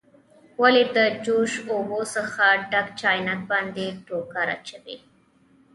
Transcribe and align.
ولې 0.61 0.83
د 0.95 0.97
جوش 1.25 1.51
اوبو 1.71 1.99
څخه 2.15 2.45
ډک 2.71 2.87
چاینک 2.99 3.41
باندې 3.51 3.85
ټوکر 4.05 4.47
اچوئ؟ 4.55 4.97